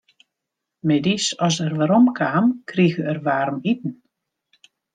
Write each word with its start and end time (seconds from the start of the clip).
Middeis 0.91 1.25
as 1.47 1.57
er 1.65 1.73
werom 1.79 2.07
kaam, 2.17 2.47
krige 2.69 3.03
er 3.11 3.19
waarmiten. 3.27 3.93